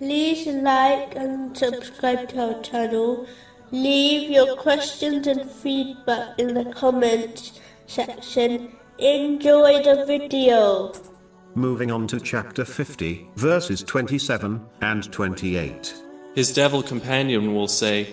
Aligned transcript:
like 0.00 1.14
and 1.16 1.56
subscribe 1.56 2.28
to 2.30 2.54
our 2.54 2.62
channel. 2.62 3.26
Leave 3.70 4.30
your 4.30 4.56
questions 4.56 5.26
and 5.26 5.50
feedback 5.50 6.38
in 6.38 6.54
the 6.54 6.64
comments 6.72 7.60
section. 7.86 8.72
Enjoy 8.98 9.82
the 9.82 10.04
video. 10.06 10.92
Moving 11.54 11.90
on 11.90 12.06
to 12.08 12.18
chapter 12.18 12.64
50, 12.64 13.28
verses 13.36 13.82
27 13.82 14.66
and 14.80 15.12
28. 15.12 15.94
His 16.34 16.52
devil 16.52 16.82
companion 16.82 17.54
will 17.54 17.68
say, 17.68 18.12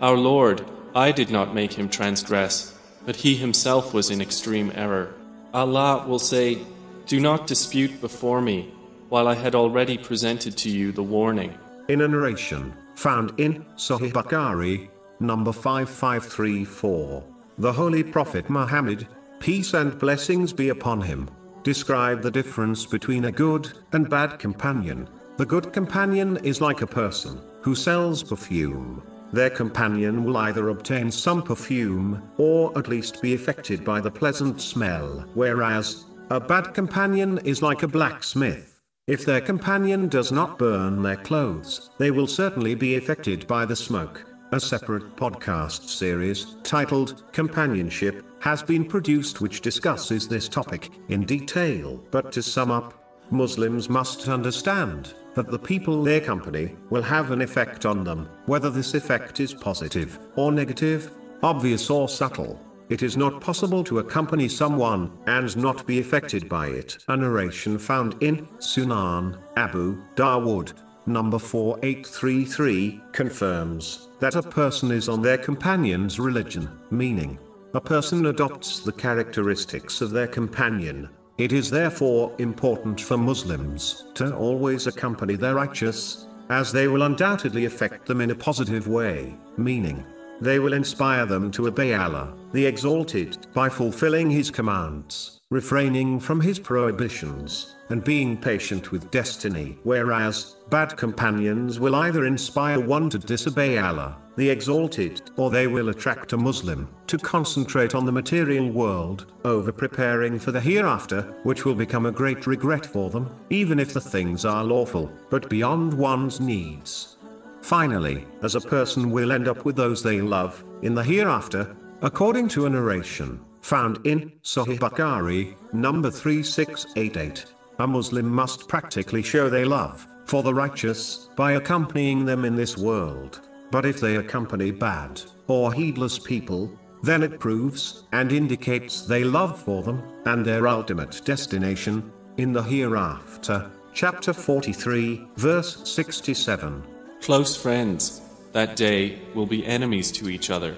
Our 0.00 0.16
Lord, 0.16 0.64
I 0.94 1.10
did 1.12 1.30
not 1.30 1.54
make 1.54 1.72
him 1.72 1.88
transgress, 1.88 2.78
but 3.06 3.16
he 3.16 3.34
himself 3.34 3.94
was 3.94 4.10
in 4.10 4.20
extreme 4.20 4.70
error. 4.74 5.14
Allah 5.54 6.06
will 6.06 6.18
say, 6.18 6.58
Do 7.06 7.18
not 7.18 7.46
dispute 7.46 8.00
before 8.00 8.42
me, 8.42 8.72
while 9.12 9.28
I 9.28 9.34
had 9.34 9.54
already 9.54 9.98
presented 9.98 10.56
to 10.56 10.70
you 10.70 10.90
the 10.90 11.02
warning. 11.02 11.52
In 11.88 12.00
a 12.00 12.08
narration 12.08 12.72
found 12.94 13.38
in 13.38 13.62
Sahih 13.76 14.10
Bukhari, 14.10 14.88
number 15.20 15.52
5534, 15.52 17.22
the 17.58 17.70
Holy 17.70 18.02
Prophet 18.02 18.48
Muhammad, 18.48 19.06
peace 19.38 19.74
and 19.74 19.98
blessings 19.98 20.54
be 20.54 20.70
upon 20.70 21.02
him, 21.02 21.28
described 21.62 22.22
the 22.22 22.30
difference 22.30 22.86
between 22.86 23.26
a 23.26 23.30
good 23.30 23.70
and 23.92 24.08
bad 24.08 24.38
companion. 24.38 25.06
The 25.36 25.44
good 25.44 25.74
companion 25.74 26.38
is 26.38 26.62
like 26.62 26.80
a 26.80 26.86
person 26.86 27.38
who 27.60 27.74
sells 27.74 28.22
perfume. 28.22 29.02
Their 29.30 29.50
companion 29.50 30.24
will 30.24 30.38
either 30.38 30.70
obtain 30.70 31.10
some 31.10 31.42
perfume, 31.42 32.22
or 32.38 32.72
at 32.78 32.88
least 32.88 33.20
be 33.20 33.34
affected 33.34 33.84
by 33.84 34.00
the 34.00 34.10
pleasant 34.10 34.62
smell, 34.62 35.28
whereas, 35.34 36.06
a 36.30 36.40
bad 36.40 36.72
companion 36.72 37.38
is 37.44 37.60
like 37.60 37.82
a 37.82 37.88
blacksmith. 37.88 38.71
If 39.08 39.24
their 39.24 39.40
companion 39.40 40.06
does 40.06 40.30
not 40.30 40.60
burn 40.60 41.02
their 41.02 41.16
clothes, 41.16 41.90
they 41.98 42.12
will 42.12 42.28
certainly 42.28 42.76
be 42.76 42.94
affected 42.94 43.48
by 43.48 43.64
the 43.64 43.74
smoke. 43.74 44.24
A 44.52 44.60
separate 44.60 45.16
podcast 45.16 45.88
series, 45.88 46.54
titled 46.62 47.24
Companionship, 47.32 48.24
has 48.38 48.62
been 48.62 48.84
produced 48.84 49.40
which 49.40 49.60
discusses 49.60 50.28
this 50.28 50.48
topic 50.48 50.90
in 51.08 51.24
detail. 51.24 52.00
But 52.12 52.30
to 52.30 52.44
sum 52.44 52.70
up, 52.70 53.26
Muslims 53.32 53.88
must 53.88 54.28
understand 54.28 55.14
that 55.34 55.50
the 55.50 55.58
people 55.58 56.04
they 56.04 56.18
accompany 56.18 56.76
will 56.90 57.02
have 57.02 57.32
an 57.32 57.40
effect 57.40 57.84
on 57.84 58.04
them, 58.04 58.28
whether 58.46 58.70
this 58.70 58.94
effect 58.94 59.40
is 59.40 59.52
positive 59.52 60.20
or 60.36 60.52
negative, 60.52 61.10
obvious 61.42 61.90
or 61.90 62.08
subtle. 62.08 62.60
It 62.92 63.02
is 63.02 63.16
not 63.16 63.40
possible 63.40 63.82
to 63.84 64.00
accompany 64.00 64.48
someone 64.48 65.10
and 65.26 65.56
not 65.56 65.86
be 65.86 65.98
affected 65.98 66.46
by 66.46 66.66
it. 66.66 66.98
A 67.08 67.16
narration 67.16 67.78
found 67.78 68.22
in 68.22 68.46
Sunan 68.58 69.38
Abu 69.56 69.96
Dawood, 70.14 70.74
number 71.06 71.38
4833, 71.38 73.00
confirms 73.12 74.10
that 74.20 74.34
a 74.34 74.42
person 74.42 74.90
is 74.90 75.08
on 75.08 75.22
their 75.22 75.38
companion's 75.38 76.20
religion, 76.20 76.68
meaning, 76.90 77.38
a 77.72 77.80
person 77.80 78.26
adopts 78.26 78.80
the 78.80 78.92
characteristics 78.92 80.02
of 80.02 80.10
their 80.10 80.26
companion. 80.28 81.08
It 81.38 81.54
is 81.54 81.70
therefore 81.70 82.34
important 82.36 83.00
for 83.00 83.16
Muslims 83.16 84.04
to 84.16 84.36
always 84.36 84.86
accompany 84.86 85.36
their 85.36 85.54
righteous, 85.54 86.26
as 86.50 86.70
they 86.70 86.88
will 86.88 87.04
undoubtedly 87.04 87.64
affect 87.64 88.04
them 88.04 88.20
in 88.20 88.32
a 88.32 88.34
positive 88.34 88.86
way, 88.86 89.34
meaning, 89.56 90.04
they 90.42 90.58
will 90.58 90.72
inspire 90.72 91.24
them 91.24 91.52
to 91.52 91.68
obey 91.68 91.94
Allah, 91.94 92.34
the 92.52 92.66
Exalted, 92.66 93.46
by 93.54 93.68
fulfilling 93.68 94.28
His 94.28 94.50
commands, 94.50 95.40
refraining 95.50 96.18
from 96.18 96.40
His 96.40 96.58
prohibitions, 96.58 97.76
and 97.90 98.02
being 98.02 98.36
patient 98.36 98.90
with 98.90 99.10
destiny. 99.12 99.78
Whereas, 99.84 100.56
bad 100.68 100.96
companions 100.96 101.78
will 101.78 101.94
either 101.94 102.26
inspire 102.26 102.80
one 102.80 103.08
to 103.10 103.18
disobey 103.18 103.78
Allah, 103.78 104.18
the 104.36 104.50
Exalted, 104.50 105.30
or 105.36 105.48
they 105.48 105.68
will 105.68 105.90
attract 105.90 106.32
a 106.32 106.36
Muslim 106.36 106.88
to 107.06 107.18
concentrate 107.18 107.94
on 107.94 108.04
the 108.04 108.10
material 108.10 108.68
world, 108.68 109.26
over 109.44 109.70
preparing 109.70 110.40
for 110.40 110.50
the 110.50 110.60
hereafter, 110.60 111.22
which 111.44 111.64
will 111.64 111.76
become 111.76 112.06
a 112.06 112.12
great 112.12 112.48
regret 112.48 112.84
for 112.84 113.10
them, 113.10 113.30
even 113.50 113.78
if 113.78 113.92
the 113.92 114.00
things 114.00 114.44
are 114.44 114.64
lawful, 114.64 115.08
but 115.30 115.48
beyond 115.48 115.94
one's 115.94 116.40
needs. 116.40 117.16
Finally, 117.62 118.26
as 118.42 118.56
a 118.56 118.60
person 118.60 119.10
will 119.10 119.32
end 119.32 119.48
up 119.48 119.64
with 119.64 119.76
those 119.76 120.02
they 120.02 120.20
love, 120.20 120.62
in 120.82 120.94
the 120.94 121.02
hereafter, 121.02 121.74
according 122.02 122.48
to 122.48 122.66
a 122.66 122.70
narration, 122.70 123.40
found 123.60 124.04
in 124.04 124.32
Sahih 124.42 124.78
Bukhari, 124.78 125.54
number 125.72 126.10
3688. 126.10 127.46
A 127.78 127.86
Muslim 127.86 128.26
must 128.26 128.68
practically 128.68 129.22
show 129.22 129.48
they 129.48 129.64
love 129.64 130.06
for 130.26 130.42
the 130.42 130.52
righteous 130.52 131.28
by 131.36 131.52
accompanying 131.52 132.24
them 132.24 132.44
in 132.44 132.56
this 132.56 132.76
world. 132.76 133.40
But 133.70 133.86
if 133.86 134.00
they 134.00 134.16
accompany 134.16 134.70
bad 134.70 135.22
or 135.46 135.72
heedless 135.72 136.18
people, 136.18 136.70
then 137.02 137.22
it 137.22 137.40
proves 137.40 138.04
and 138.12 138.32
indicates 138.32 139.02
they 139.02 139.24
love 139.24 139.60
for 139.60 139.82
them 139.82 140.02
and 140.26 140.44
their 140.44 140.68
ultimate 140.68 141.22
destination 141.24 142.12
in 142.36 142.52
the 142.52 142.62
hereafter. 142.62 143.70
Chapter 143.94 144.32
43, 144.32 145.28
verse 145.36 145.88
67. 145.88 146.82
Close 147.22 147.56
friends, 147.56 148.20
that 148.50 148.74
day, 148.74 149.20
will 149.32 149.46
be 149.46 149.64
enemies 149.64 150.10
to 150.10 150.28
each 150.28 150.50
other, 150.50 150.74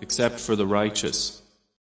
except 0.00 0.38
for 0.38 0.54
the 0.54 0.64
righteous. 0.64 1.42